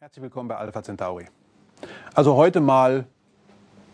Herzlich 0.00 0.22
willkommen 0.22 0.48
bei 0.48 0.54
Alpha 0.54 0.80
Centauri. 0.80 1.24
Also 2.14 2.36
heute 2.36 2.60
mal 2.60 3.06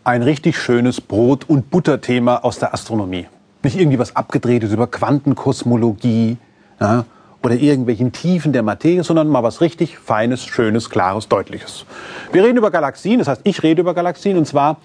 ein 0.03 0.21
richtig 0.21 0.55
schönes 0.55 1.01
Brot- 1.01 1.49
und 1.49 1.71
Butterthema 1.71 2.37
aus 2.43 2.59
der 2.59 2.75
Astronomie. 2.75 3.25
Nicht 3.63 3.75
irgendwie 3.75 3.97
was 3.97 4.15
abgedrehtes 4.15 4.71
über 4.71 4.85
Quantenkosmologie 4.85 6.37
ja, 6.79 7.05
oder 7.41 7.55
irgendwelchen 7.55 8.11
Tiefen 8.11 8.53
der 8.53 8.61
Materie, 8.61 9.03
sondern 9.03 9.29
mal 9.29 9.41
was 9.41 9.61
richtig 9.61 9.97
Feines, 9.97 10.45
Schönes, 10.45 10.91
Klares, 10.91 11.27
Deutliches. 11.27 11.87
Wir 12.31 12.43
reden 12.43 12.59
über 12.59 12.69
Galaxien, 12.69 13.17
das 13.17 13.27
heißt, 13.27 13.41
ich 13.43 13.63
rede 13.63 13.81
über 13.81 13.95
Galaxien 13.95 14.37
und 14.37 14.45
zwar 14.45 14.77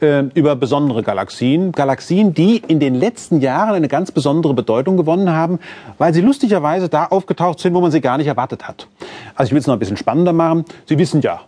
äh, 0.00 0.24
über 0.34 0.54
besondere 0.54 1.02
Galaxien. 1.02 1.72
Galaxien, 1.72 2.34
die 2.34 2.58
in 2.58 2.78
den 2.78 2.94
letzten 2.94 3.40
Jahren 3.40 3.74
eine 3.74 3.88
ganz 3.88 4.12
besondere 4.12 4.52
Bedeutung 4.52 4.98
gewonnen 4.98 5.30
haben, 5.30 5.60
weil 5.96 6.12
sie 6.12 6.20
lustigerweise 6.20 6.90
da 6.90 7.06
aufgetaucht 7.06 7.58
sind, 7.58 7.72
wo 7.72 7.80
man 7.80 7.90
sie 7.90 8.02
gar 8.02 8.18
nicht 8.18 8.26
erwartet 8.26 8.68
hat. 8.68 8.86
Also 9.38 9.50
ich 9.50 9.52
will 9.52 9.60
es 9.60 9.68
noch 9.68 9.74
ein 9.74 9.78
bisschen 9.78 9.96
spannender 9.96 10.32
machen. 10.32 10.64
Sie 10.86 10.98
wissen 10.98 11.20
ja, 11.20 11.42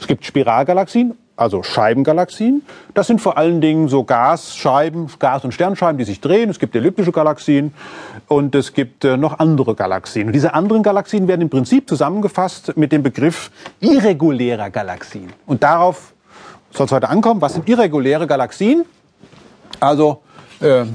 es 0.00 0.08
gibt 0.08 0.24
Spiralgalaxien, 0.24 1.16
also 1.36 1.62
Scheibengalaxien. 1.62 2.62
Das 2.94 3.06
sind 3.06 3.20
vor 3.20 3.38
allen 3.38 3.60
Dingen 3.60 3.86
so 3.86 4.02
Gasscheiben, 4.02 5.06
Gas- 5.20 5.44
und 5.44 5.54
Sternscheiben, 5.54 5.98
die 5.98 6.04
sich 6.04 6.20
drehen. 6.20 6.50
Es 6.50 6.58
gibt 6.58 6.74
elliptische 6.74 7.12
Galaxien 7.12 7.72
und 8.26 8.56
es 8.56 8.72
gibt 8.72 9.04
äh, 9.04 9.16
noch 9.16 9.38
andere 9.38 9.76
Galaxien. 9.76 10.26
Und 10.26 10.32
diese 10.32 10.52
anderen 10.52 10.82
Galaxien 10.82 11.28
werden 11.28 11.42
im 11.42 11.48
Prinzip 11.48 11.88
zusammengefasst 11.88 12.76
mit 12.76 12.90
dem 12.90 13.04
Begriff 13.04 13.52
irregulärer 13.78 14.70
Galaxien. 14.70 15.32
Und 15.46 15.62
darauf 15.62 16.12
soll 16.72 16.86
es 16.86 16.92
heute 16.92 17.08
ankommen. 17.08 17.40
Was 17.40 17.54
sind 17.54 17.68
irreguläre 17.68 18.26
Galaxien? 18.26 18.84
Also 19.78 20.22
äh, 20.60 20.86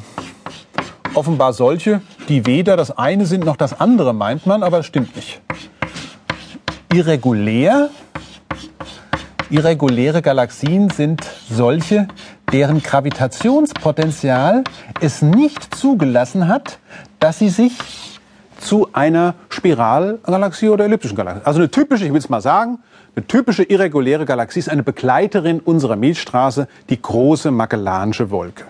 offenbar 1.13 1.53
solche, 1.53 2.01
die 2.27 2.45
weder 2.45 2.75
das 2.75 2.97
eine 2.97 3.25
sind 3.25 3.45
noch 3.45 3.55
das 3.55 3.79
andere, 3.79 4.13
meint 4.13 4.45
man, 4.45 4.61
aber 4.61 4.77
das 4.77 4.85
stimmt 4.85 5.15
nicht. 5.15 5.41
Irregulär, 6.91 7.91
irreguläre 9.51 10.23
Galaxien 10.23 10.89
sind 10.89 11.21
solche, 11.47 12.07
deren 12.51 12.81
Gravitationspotenzial 12.81 14.63
es 14.99 15.21
nicht 15.21 15.75
zugelassen 15.75 16.47
hat, 16.47 16.79
dass 17.19 17.37
sie 17.37 17.49
sich 17.49 17.73
zu 18.59 18.89
einer 18.91 19.35
Spiralgalaxie 19.49 20.69
oder 20.69 20.85
elliptischen 20.85 21.15
Galaxie. 21.15 21.45
Also 21.45 21.59
eine 21.59 21.69
typische, 21.69 22.05
ich 22.05 22.11
will 22.11 22.17
es 22.17 22.29
mal 22.29 22.41
sagen, 22.41 22.79
eine 23.15 23.27
typische 23.27 23.61
irreguläre 23.61 24.25
Galaxie 24.25 24.59
ist 24.59 24.69
eine 24.69 24.81
Begleiterin 24.81 25.59
unserer 25.59 25.95
Milchstraße, 25.95 26.67
die 26.89 26.99
große 26.99 27.51
Magellanische 27.51 28.31
Wolke. 28.31 28.63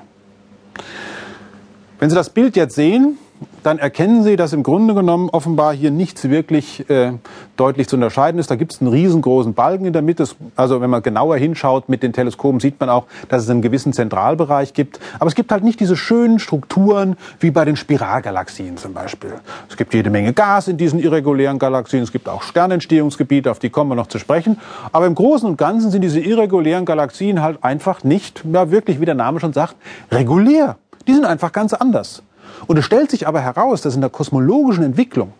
Wenn 2.00 2.10
Sie 2.10 2.18
das 2.18 2.30
Bild 2.30 2.58
jetzt 2.58 2.76
sehen, 2.76 3.18
dann 3.64 3.78
erkennen 3.80 4.24
Sie, 4.24 4.36
dass 4.36 4.54
im 4.54 4.64
Grunde 4.64 4.94
genommen 4.94 5.30
offenbar 5.30 5.74
hier 5.74 5.92
nichts 5.92 6.30
wirklich 6.30 6.90
äh, 6.90 7.14
deutlich 7.58 7.88
zu 7.88 7.96
unterscheiden 7.96 8.40
ist. 8.40 8.50
Da 8.50 8.56
gibt 8.56 8.74
es 8.74 8.82
einen 8.82 8.90
riesengroßen 8.90 9.54
Balken 9.54 9.86
in 9.86 9.94
der 9.94 10.02
Mitte. 10.02 10.28
Also 10.56 10.82
wenn 10.82 10.90
man 10.90 11.04
genauer 11.04 11.38
hinschaut 11.38 11.90
mit 11.90 12.04
den 12.04 12.14
Teleskopen, 12.14 12.60
sieht 12.60 12.80
man 12.80 12.90
auch, 12.90 13.06
dass 13.28 13.44
es 13.44 13.50
einen 13.50 13.62
gewissen 13.62 13.94
Zentralbereich 13.94 14.74
gibt. 14.74 15.00
Aber 15.20 15.28
es 15.28 15.36
gibt 15.36 15.52
halt 15.52 15.64
nicht 15.64 15.80
diese 15.80 15.96
schönen 15.96 16.40
Strukturen 16.40 17.18
wie 17.40 17.52
bei 17.52 17.66
den 17.66 17.76
Spiralgalaxien 17.76 18.78
zum 18.78 18.94
Beispiel. 18.94 19.34
Es 19.70 19.78
gibt 19.78 19.94
jede 19.94 20.10
Menge 20.10 20.34
Gas 20.34 20.68
in 20.68 20.78
diesen 20.78 21.00
irregulären 21.00 21.60
Galaxien. 21.60 22.04
Es 22.04 22.12
gibt 22.12 22.30
auch 22.30 22.44
Sternentstehungsgebiete, 22.44 23.52
auf 23.52 23.60
die 23.60 23.70
kommen 23.70 23.92
wir 23.92 23.96
noch 23.96 24.08
zu 24.08 24.20
sprechen. 24.20 24.58
Aber 24.92 25.06
im 25.06 25.16
Großen 25.16 25.48
und 25.48 25.58
Ganzen 25.58 25.92
sind 25.92 26.02
diese 26.02 26.20
irregulären 26.20 26.86
Galaxien 26.86 27.42
halt 27.42 27.64
einfach 27.64 28.04
nicht, 28.04 28.44
ja 28.52 28.72
wirklich, 28.72 29.02
wie 29.02 29.06
der 29.06 29.16
Name 29.16 29.40
schon 29.40 29.54
sagt, 29.54 29.76
regulär. 30.12 30.78
Die 31.08 31.14
sind 31.14 31.26
einfach 31.26 31.52
ganz 31.52 31.74
anders. 31.74 32.24
Und 32.68 32.78
es 32.78 32.86
stellt 32.86 33.12
sich 33.12 33.28
aber 33.28 33.42
heraus, 33.42 33.82
dass 33.82 33.96
in 33.96 34.02
der 34.02 34.10
kosmologischen 34.10 34.84
Entwicklung 34.84 35.34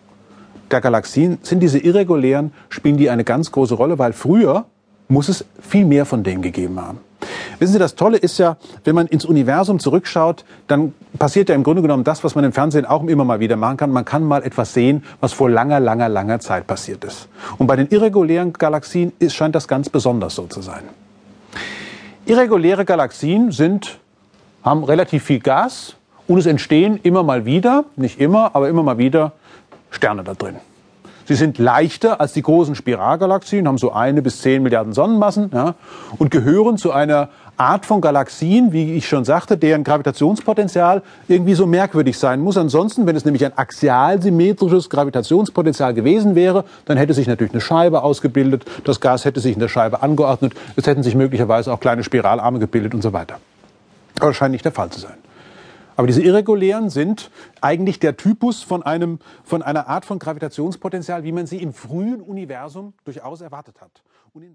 der 0.72 0.82
Galaxien 0.82 1.40
sind 1.42 1.62
diese 1.62 1.80
irregulären, 1.80 2.52
spielen 2.70 2.98
die 2.98 3.10
eine 3.10 3.24
ganz 3.24 3.52
große 3.52 3.74
Rolle, 3.76 4.00
weil 4.00 4.14
früher 4.14 4.66
muss 5.08 5.30
es 5.30 5.46
viel 5.62 5.86
mehr 5.86 6.06
von 6.06 6.24
denen 6.24 6.42
gegeben 6.42 6.80
haben. 6.80 7.00
Wissen 7.58 7.74
Sie, 7.74 7.80
das 7.80 7.96
Tolle 7.96 8.18
ist 8.18 8.38
ja, 8.38 8.56
wenn 8.86 8.96
man 8.96 9.08
ins 9.08 9.26
Universum 9.26 9.80
zurückschaut, 9.80 10.46
dann 10.68 10.94
passiert 11.18 11.50
ja 11.50 11.56
im 11.56 11.64
Grunde 11.64 11.82
genommen 11.82 12.06
das, 12.06 12.24
was 12.24 12.34
man 12.34 12.46
im 12.46 12.54
Fernsehen 12.54 12.86
auch 12.86 13.04
immer 13.04 13.26
mal 13.26 13.42
wieder 13.42 13.58
machen 13.58 13.76
kann. 13.76 13.92
Man 13.92 14.06
kann 14.06 14.24
mal 14.24 14.44
etwas 14.44 14.74
sehen, 14.74 15.04
was 15.20 15.34
vor 15.34 15.50
langer, 15.50 15.82
langer, 15.82 16.08
langer 16.08 16.40
Zeit 16.40 16.68
passiert 16.68 17.04
ist. 17.04 17.28
Und 17.58 17.68
bei 17.68 17.76
den 17.76 17.88
irregulären 17.90 18.54
Galaxien 18.54 19.12
ist, 19.20 19.34
scheint 19.34 19.56
das 19.56 19.68
ganz 19.68 19.90
besonders 19.90 20.36
so 20.36 20.48
zu 20.48 20.62
sein. 20.62 20.84
Irreguläre 22.26 22.86
Galaxien 22.86 23.52
sind, 23.52 24.00
haben 24.64 24.84
relativ 24.86 25.24
viel 25.24 25.40
Gas, 25.40 25.96
und 26.30 26.38
es 26.38 26.46
entstehen 26.46 27.00
immer 27.02 27.24
mal 27.24 27.46
wieder, 27.46 27.86
nicht 27.96 28.22
immer, 28.22 28.56
aber 28.56 28.70
immer 28.70 28.84
mal 28.84 29.00
wieder 29.00 29.34
Sterne 29.90 30.24
da 30.24 30.36
drin. 30.36 30.56
Sie 31.26 31.34
sind 31.36 31.58
leichter 31.58 32.22
als 32.22 32.34
die 32.34 32.44
großen 32.44 32.76
Spiralgalaxien, 32.76 33.68
haben 33.68 33.80
so 33.80 33.92
eine 33.92 34.22
bis 34.22 34.42
zehn 34.42 34.64
Milliarden 34.64 34.94
Sonnenmassen 34.94 35.50
ja, 35.54 35.74
und 36.18 36.30
gehören 36.30 36.78
zu 36.78 36.92
einer 36.92 37.30
Art 37.58 37.86
von 37.86 38.00
Galaxien, 38.00 38.72
wie 38.72 38.94
ich 38.94 39.08
schon 39.08 39.26
sagte, 39.26 39.58
deren 39.58 39.84
Gravitationspotenzial 39.84 41.02
irgendwie 41.28 41.56
so 41.56 41.66
merkwürdig 41.66 42.18
sein 42.18 42.42
muss. 42.42 42.58
Ansonsten, 42.58 43.08
wenn 43.08 43.16
es 43.16 43.26
nämlich 43.26 43.44
ein 43.44 43.58
axialsymmetrisches 43.58 44.90
Gravitationspotenzial 44.90 45.96
gewesen 45.96 46.36
wäre, 46.36 46.64
dann 46.86 46.98
hätte 46.98 47.16
sich 47.16 47.28
natürlich 47.28 47.54
eine 47.54 47.62
Scheibe 47.62 48.04
ausgebildet, 48.04 48.66
das 48.84 49.00
Gas 49.00 49.26
hätte 49.26 49.40
sich 49.40 49.56
in 49.56 49.60
der 49.60 49.68
Scheibe 49.68 50.04
angeordnet, 50.04 50.54
es 50.76 50.86
hätten 50.86 51.02
sich 51.02 51.16
möglicherweise 51.16 51.74
auch 51.74 51.80
kleine 51.80 52.04
Spiralarme 52.04 52.60
gebildet 52.60 52.94
und 52.94 53.02
so 53.02 53.14
weiter. 53.14 53.40
Aber 54.20 54.28
das 54.28 54.38
scheint 54.38 54.52
nicht 54.52 54.66
der 54.66 54.72
Fall 54.72 54.90
zu 54.90 55.00
sein. 55.00 55.18
Aber 56.00 56.08
diese 56.08 56.22
irregulären 56.22 56.90
sind 56.90 57.30
eigentlich 57.60 58.00
der 58.00 58.16
Typus 58.16 58.64
von, 58.64 58.84
einem, 58.84 59.20
von 59.44 59.62
einer 59.62 59.90
Art 59.90 60.06
von 60.06 60.18
Gravitationspotenzial, 60.18 61.26
wie 61.26 61.34
man 61.34 61.46
sie 61.46 61.62
im 61.62 61.74
frühen 61.74 62.22
Universum 62.22 62.94
durchaus 63.04 63.42
erwartet 63.42 63.82
hat. 63.82 64.02